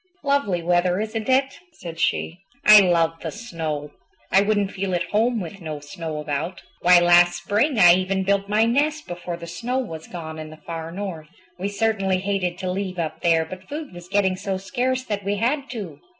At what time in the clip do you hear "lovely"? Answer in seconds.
0.23-0.63